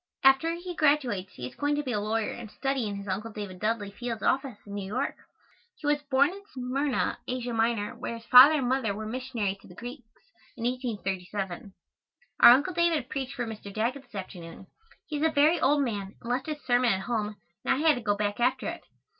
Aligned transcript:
After 0.23 0.55
he 0.55 0.73
graduates 0.75 1.33
he 1.33 1.45
is 1.45 1.53
going 1.53 1.75
to 1.75 1.83
be 1.83 1.91
a 1.91 1.99
lawyer 1.99 2.31
and 2.31 2.49
study 2.49 2.87
in 2.87 2.95
his 2.95 3.07
Uncle 3.07 3.31
David 3.31 3.59
Dudley 3.59 3.91
Field's 3.91 4.23
office 4.23 4.57
in 4.65 4.73
New 4.73 4.87
York. 4.87 5.13
He 5.77 5.85
was 5.85 6.01
born 6.01 6.31
in 6.31 6.41
Smyrna, 6.53 7.19
Asia 7.27 7.53
Minor, 7.53 7.93
where 7.95 8.15
his 8.17 8.25
father 8.25 8.55
and 8.55 8.67
mother 8.67 8.95
were 8.95 9.05
missionaries 9.05 9.59
to 9.59 9.67
the 9.67 9.75
Greeks, 9.75 10.09
in 10.57 10.63
1837. 10.63 11.75
Our 12.39 12.49
Uncle 12.51 12.73
David 12.73 13.09
preached 13.09 13.35
for 13.35 13.45
Mr. 13.45 13.71
Daggett 13.71 14.01
this 14.01 14.15
afternoon. 14.15 14.65
He 15.05 15.17
is 15.17 15.23
a 15.23 15.29
very 15.29 15.61
old 15.61 15.83
man 15.83 16.15
and 16.19 16.31
left 16.31 16.47
his 16.47 16.65
sermon 16.65 16.93
at 16.93 17.01
home 17.01 17.35
and 17.63 17.75
I 17.75 17.87
had 17.87 17.93
to 17.93 18.01
go 18.01 18.15
back 18.17 18.39
after 18.39 18.67
it. 18.69 18.81